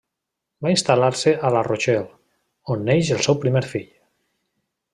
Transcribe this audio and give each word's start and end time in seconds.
Va 0.65 0.71
instal·lar-se 0.75 1.33
a 1.49 1.51
La 1.55 1.61
Rochelle, 1.67 2.07
on 2.77 2.89
neix 2.89 3.13
el 3.17 3.23
seu 3.27 3.39
primer 3.45 3.65
fill. 3.75 3.89